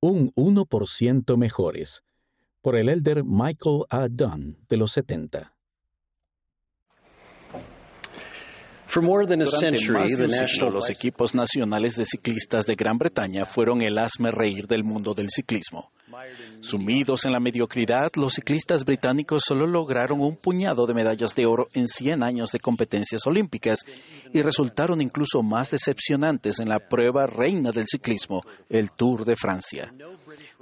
[0.00, 2.04] Un 1% mejores,
[2.62, 4.06] por el elder Michael A.
[4.08, 5.57] Dunn de los 70.
[9.50, 13.98] Durante más de un siglo, los equipos nacionales de ciclistas de Gran Bretaña fueron el
[13.98, 15.90] hazme reír del mundo del ciclismo.
[16.60, 21.66] Sumidos en la mediocridad, los ciclistas británicos solo lograron un puñado de medallas de oro
[21.74, 23.84] en 100 años de competencias olímpicas
[24.32, 29.92] y resultaron incluso más decepcionantes en la prueba reina del ciclismo, el Tour de Francia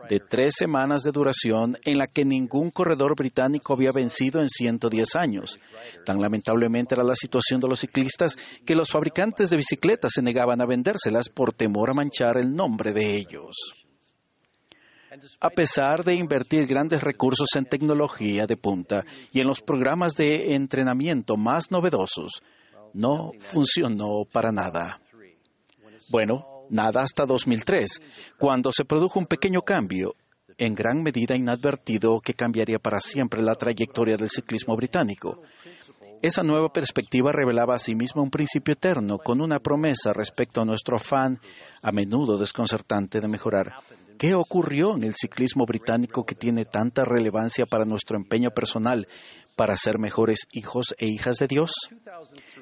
[0.08, 5.16] de tres semanas de duración en la que ningún corredor británico había vencido en 110
[5.16, 5.58] años.
[6.04, 10.60] Tan lamentablemente era la situación de los ciclistas que los fabricantes de bicicletas se negaban
[10.60, 13.56] a vendérselas por temor a manchar el nombre de ellos.
[15.40, 20.54] A pesar de invertir grandes recursos en tecnología de punta y en los programas de
[20.54, 22.42] entrenamiento más novedosos,
[22.92, 25.00] no funcionó para nada.
[26.08, 28.00] Bueno, nada hasta 2003,
[28.38, 30.14] cuando se produjo un pequeño cambio,
[30.58, 35.42] en gran medida inadvertido, que cambiaría para siempre la trayectoria del ciclismo británico.
[36.22, 41.38] Esa nueva perspectiva revelaba asimismo un principio eterno, con una promesa respecto a nuestro afán,
[41.82, 43.74] a menudo desconcertante, de mejorar.
[44.18, 49.06] ¿Qué ocurrió en el ciclismo británico que tiene tanta relevancia para nuestro empeño personal
[49.56, 51.70] para ser mejores hijos e hijas de Dios?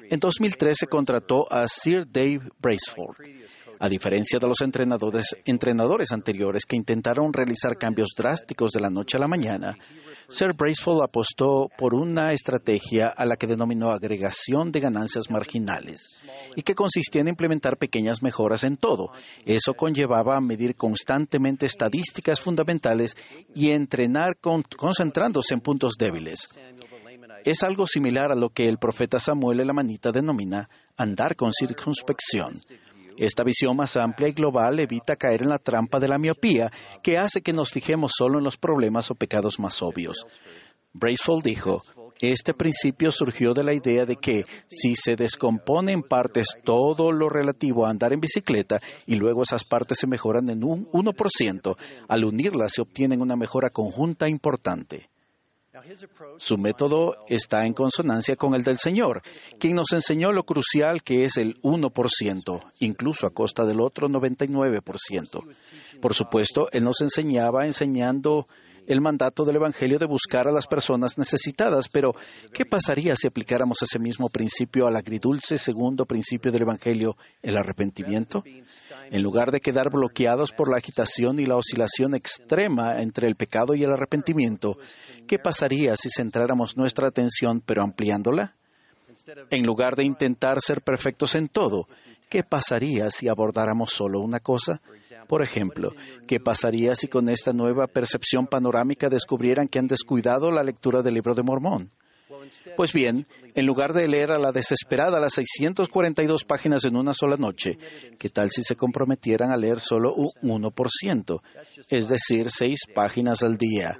[0.09, 3.17] En 2003 se contrató a Sir Dave Braceford,
[3.79, 9.19] a diferencia de los entrenadores, anteriores que intentaron realizar cambios drásticos de la noche a
[9.19, 9.77] la mañana,
[10.27, 16.09] Sir Braceful apostó por una estrategia a la que denominó agregación de ganancias marginales
[16.55, 19.11] y que consistía en implementar pequeñas mejoras en todo.
[19.45, 23.15] Eso conllevaba a medir constantemente estadísticas fundamentales
[23.53, 26.49] y entrenar concentrándose en puntos débiles.
[27.43, 30.67] Es algo similar a lo que el profeta Samuel en la manita denomina
[30.97, 32.59] andar con circunspección.
[33.17, 36.71] Esta visión más amplia y global evita caer en la trampa de la miopía,
[37.01, 40.25] que hace que nos fijemos solo en los problemas o pecados más obvios.
[40.93, 41.81] Braceful dijo,
[42.29, 47.29] este principio surgió de la idea de que si se descompone en partes todo lo
[47.29, 51.75] relativo a andar en bicicleta y luego esas partes se mejoran en un 1%,
[52.07, 55.09] al unirlas se obtiene una mejora conjunta importante.
[56.37, 59.21] Su método está en consonancia con el del Señor,
[59.59, 65.43] quien nos enseñó lo crucial que es el 1%, incluso a costa del otro 99%.
[66.01, 68.47] Por supuesto, Él nos enseñaba enseñando
[68.87, 72.13] el mandato del Evangelio de buscar a las personas necesitadas, pero
[72.53, 78.43] ¿qué pasaría si aplicáramos ese mismo principio al agridulce segundo principio del Evangelio, el arrepentimiento?
[79.11, 83.75] En lugar de quedar bloqueados por la agitación y la oscilación extrema entre el pecado
[83.75, 84.77] y el arrepentimiento,
[85.27, 88.55] ¿qué pasaría si centráramos nuestra atención pero ampliándola?
[89.49, 91.87] En lugar de intentar ser perfectos en todo,
[92.29, 94.81] ¿qué pasaría si abordáramos solo una cosa?
[95.27, 95.91] Por ejemplo,
[96.27, 101.15] ¿qué pasaría si con esta nueva percepción panorámica descubrieran que han descuidado la lectura del
[101.15, 101.91] libro de Mormón?
[102.75, 107.37] Pues bien, en lugar de leer a la desesperada las 642 páginas en una sola
[107.37, 107.77] noche,
[108.19, 111.41] ¿qué tal si se comprometieran a leer solo un 1%,
[111.89, 113.97] es decir, seis páginas al día?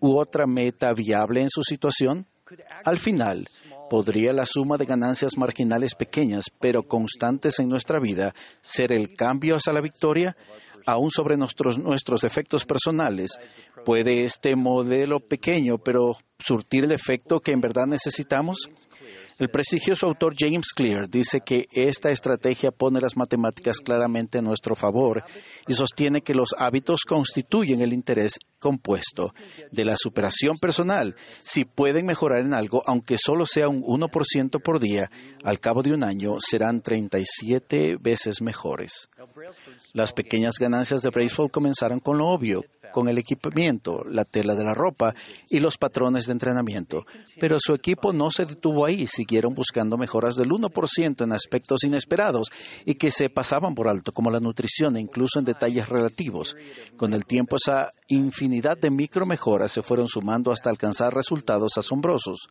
[0.00, 2.26] ¿U otra meta viable en su situación?
[2.84, 3.48] Al final,
[3.94, 9.54] ¿podría la suma de ganancias marginales pequeñas pero constantes en nuestra vida ser el cambio
[9.54, 10.36] hacia la victoria?
[10.84, 13.38] aún sobre nuestros, nuestros defectos personales,
[13.86, 18.68] ¿puede este modelo pequeño pero surtir el efecto que en verdad necesitamos?
[19.38, 24.76] El prestigioso autor James Clear dice que esta estrategia pone las matemáticas claramente en nuestro
[24.76, 25.24] favor
[25.66, 29.34] y sostiene que los hábitos constituyen el interés compuesto
[29.72, 31.16] de la superación personal.
[31.42, 35.10] Si pueden mejorar en algo, aunque solo sea un 1% por día,
[35.42, 39.08] al cabo de un año serán 37 veces mejores.
[39.92, 44.62] Las pequeñas ganancias de Braceful comenzaron con lo obvio, con el equipamiento, la tela de
[44.62, 45.16] la ropa
[45.50, 47.04] y los patrones de entrenamiento.
[47.40, 52.52] Pero su equipo no se detuvo ahí, siguieron buscando mejoras del 1% en aspectos inesperados
[52.84, 56.56] y que se pasaban por alto, como la nutrición e incluso en detalles relativos.
[56.96, 62.48] Con el tiempo esa infinidad de micro mejoras se fueron sumando hasta alcanzar resultados asombrosos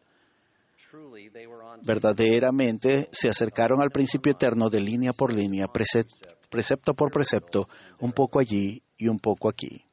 [1.82, 7.68] verdaderamente se acercaron al principio eterno de línea por línea, precepto por precepto,
[8.00, 9.84] un poco allí y un poco aquí.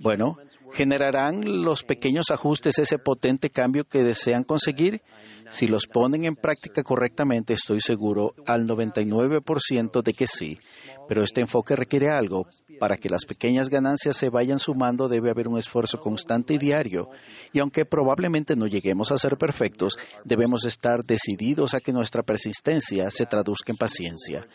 [0.00, 0.38] Bueno,
[0.72, 5.02] ¿generarán los pequeños ajustes ese potente cambio que desean conseguir?
[5.48, 10.58] Si los ponen en práctica correctamente, estoy seguro al 99% de que sí.
[11.08, 12.46] Pero este enfoque requiere algo.
[12.78, 17.08] Para que las pequeñas ganancias se vayan sumando debe haber un esfuerzo constante y diario.
[17.52, 23.10] Y aunque probablemente no lleguemos a ser perfectos, debemos estar decididos a que nuestra persistencia
[23.10, 24.46] se traduzca en paciencia.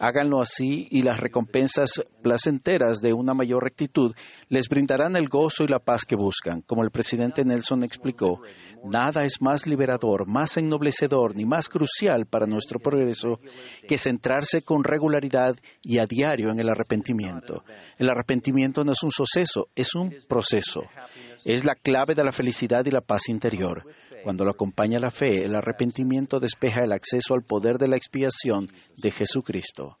[0.00, 1.90] Háganlo así y las recompensas
[2.22, 4.14] placenteras de una mayor rectitud
[4.48, 6.62] les brindarán el gozo y la paz que buscan.
[6.62, 8.40] Como el presidente Nelson explicó,
[8.84, 13.40] nada es más liberador, más ennoblecedor ni más crucial para nuestro progreso
[13.86, 17.64] que centrarse con regularidad y a diario en el arrepentimiento.
[17.96, 20.84] El arrepentimiento no es un suceso, es un proceso.
[21.44, 23.84] Es la clave de la felicidad y la paz interior.
[24.22, 28.66] Cuando lo acompaña la fe, el arrepentimiento despeja el acceso al poder de la expiación
[28.96, 29.98] de Jesucristo.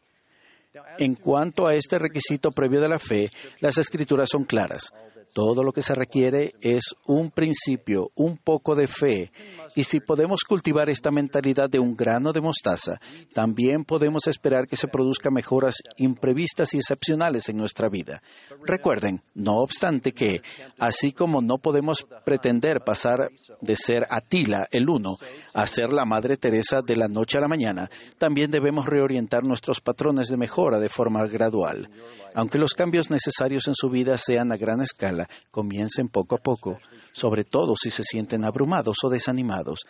[0.98, 3.30] En cuanto a este requisito previo de la fe,
[3.60, 4.92] las escrituras son claras.
[5.32, 9.30] Todo lo que se requiere es un principio, un poco de fe.
[9.74, 13.00] Y si podemos cultivar esta mentalidad de un grano de mostaza,
[13.32, 18.22] también podemos esperar que se produzcan mejoras imprevistas y excepcionales en nuestra vida.
[18.64, 20.42] Recuerden, no obstante que,
[20.78, 23.30] así como no podemos pretender pasar
[23.60, 25.18] de ser Atila el uno
[25.54, 29.80] a ser la Madre Teresa de la noche a la mañana, también debemos reorientar nuestros
[29.80, 31.90] patrones de mejora de forma gradual.
[32.34, 35.17] Aunque los cambios necesarios en su vida sean a gran escala,
[35.50, 36.78] comiencen poco a poco,
[37.12, 39.80] sobre todo si se sienten abrumados o desanimados.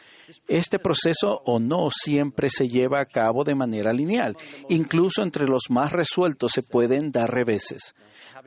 [0.46, 4.36] Este proceso o no siempre se lleva a cabo de manera lineal.
[4.68, 7.94] Incluso entre los más resueltos se pueden dar reveses.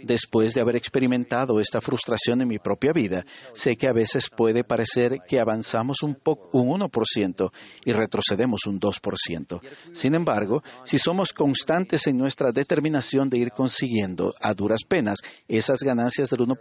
[0.04, 4.64] Después de haber experimentado esta frustración en mi propia vida, sé que a veces puede
[4.64, 6.18] parecer que avanzamos un,
[6.54, 7.52] un 1%
[7.86, 9.62] y retrocedemos un 2%.
[9.92, 15.80] Sin embargo, si somos constantes en nuestra determinación de ir consiguiendo a duras penas esas
[15.80, 16.58] ganancias del 1%,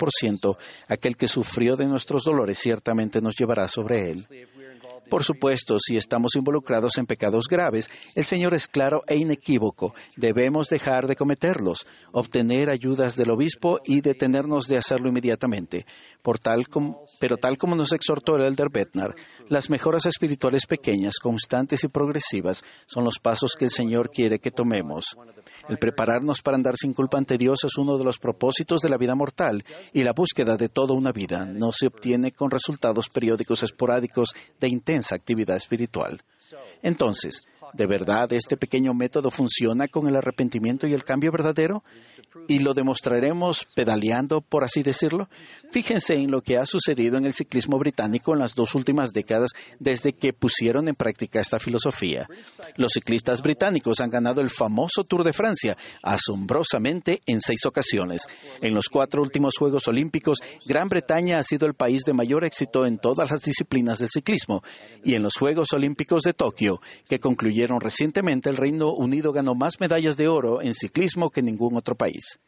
[0.88, 4.26] aquel que sufrió de nuestros dolores ciertamente nos llevará sobre él.
[5.10, 9.92] Por supuesto, si estamos involucrados en pecados graves, el Señor es claro e inequívoco.
[10.16, 15.84] Debemos dejar de cometerlos, obtener ayudas del obispo y detenernos de hacerlo inmediatamente.
[17.18, 19.16] pero tal como nos exhortó el Elder Betnar,
[19.48, 24.52] las mejoras espirituales pequeñas, constantes y progresivas son los pasos que el Señor quiere que
[24.52, 25.16] tomemos.
[25.68, 28.96] El prepararnos para andar sin culpa ante Dios es uno de los propósitos de la
[28.96, 33.62] vida mortal y la búsqueda de toda una vida no se obtiene con resultados periódicos
[33.62, 34.68] esporádicos de
[35.00, 36.22] intensa actividad espiritual.
[36.82, 41.84] Entonces, ¿De verdad este pequeño método funciona con el arrepentimiento y el cambio verdadero?
[42.48, 45.28] ¿Y lo demostraremos pedaleando, por así decirlo?
[45.70, 49.50] Fíjense en lo que ha sucedido en el ciclismo británico en las dos últimas décadas
[49.78, 52.28] desde que pusieron en práctica esta filosofía.
[52.76, 58.26] Los ciclistas británicos han ganado el famoso Tour de Francia, asombrosamente en seis ocasiones.
[58.60, 62.86] En los cuatro últimos Juegos Olímpicos, Gran Bretaña ha sido el país de mayor éxito
[62.86, 64.62] en todas las disciplinas del ciclismo.
[65.04, 69.80] Y en los Juegos Olímpicos de Tokio, que concluyeron recientemente, el Reino Unido ganó más
[69.80, 72.38] medallas de oro en ciclismo que ningún otro país.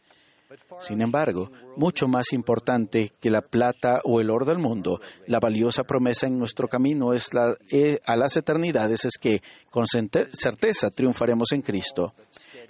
[0.78, 5.84] Sin embargo, mucho más importante que la plata o el oro del mundo, la valiosa
[5.84, 7.30] promesa en nuestro camino es
[7.70, 12.14] eh, a las eternidades es que con certeza triunfaremos en Cristo.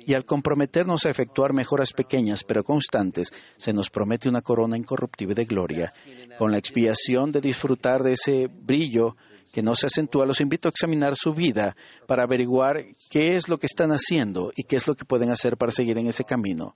[0.04, 5.34] Y al comprometernos a efectuar mejoras pequeñas pero constantes, se nos promete una corona incorruptible
[5.34, 5.92] de gloria.
[6.38, 9.16] Con la expiación de disfrutar de ese brillo,
[9.52, 11.76] que no se acentúa, los invito a examinar su vida
[12.06, 15.56] para averiguar qué es lo que están haciendo y qué es lo que pueden hacer
[15.56, 16.74] para seguir en ese camino.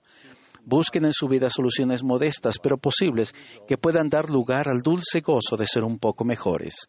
[0.63, 3.33] Busquen en su vida soluciones modestas pero posibles
[3.67, 6.87] que puedan dar lugar al dulce gozo de ser un poco mejores.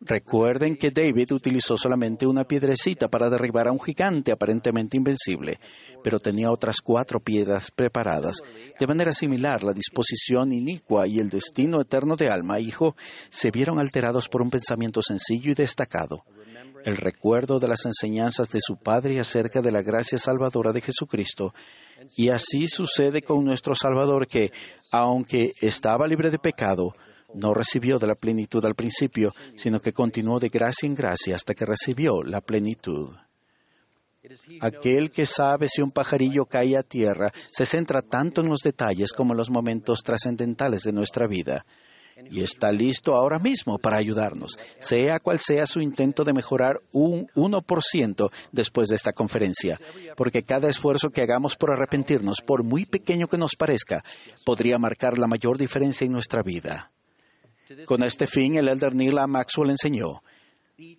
[0.00, 5.58] Recuerden que David utilizó solamente una piedrecita para derribar a un gigante aparentemente invencible,
[6.04, 8.42] pero tenía otras cuatro piedras preparadas.
[8.78, 12.94] De manera similar, la disposición inicua y el destino eterno de alma e hijo
[13.30, 16.24] se vieron alterados por un pensamiento sencillo y destacado.
[16.84, 21.54] El recuerdo de las enseñanzas de su Padre acerca de la gracia salvadora de Jesucristo.
[22.16, 24.52] Y así sucede con nuestro Salvador que,
[24.92, 26.92] aunque estaba libre de pecado,
[27.36, 31.54] no recibió de la plenitud al principio, sino que continuó de gracia en gracia hasta
[31.54, 33.14] que recibió la plenitud.
[34.60, 39.12] Aquel que sabe si un pajarillo cae a tierra se centra tanto en los detalles
[39.12, 41.64] como en los momentos trascendentales de nuestra vida
[42.30, 47.28] y está listo ahora mismo para ayudarnos, sea cual sea su intento de mejorar un
[47.34, 49.78] 1% después de esta conferencia,
[50.16, 54.02] porque cada esfuerzo que hagamos por arrepentirnos, por muy pequeño que nos parezca,
[54.44, 56.90] podría marcar la mayor diferencia en nuestra vida.
[57.84, 60.22] Con este fin, el elder Neil Maxwell enseñó,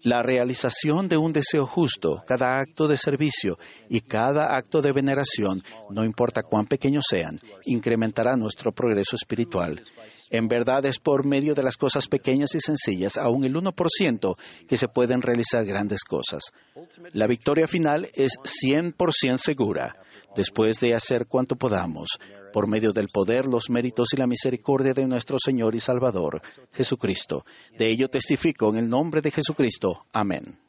[0.02, 3.60] la realización de un deseo justo, cada acto de servicio
[3.90, 9.84] y cada acto de veneración, no importa cuán pequeños sean, incrementará nuestro progreso espiritual.
[10.30, 14.36] En verdad es por medio de las cosas pequeñas y sencillas, aún el 1%,
[14.68, 16.52] que se pueden realizar grandes cosas.
[17.14, 18.32] La victoria final es
[18.66, 19.96] 100% segura,
[20.36, 22.18] después de hacer cuanto podamos,
[22.52, 27.46] por medio del poder, los méritos y la misericordia de nuestro Señor y Salvador, Jesucristo.
[27.78, 30.06] De ello testifico en el nombre de Jesucristo.
[30.14, 30.67] Amén.